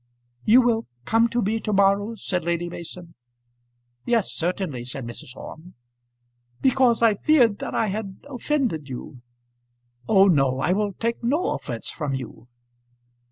[0.45, 3.13] "You will come to me to morrow," said Lady Mason.
[4.03, 5.35] "Yes, certainly," said Mrs.
[5.35, 5.75] Orme.
[6.59, 9.21] "Because I feared that I had offended you."
[10.09, 12.47] "Oh, no; I will take no offence from you."